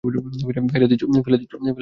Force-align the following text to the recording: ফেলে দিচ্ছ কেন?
ফেলে 0.03 0.87
দিচ্ছ 0.87 1.53
কেন? 1.55 1.71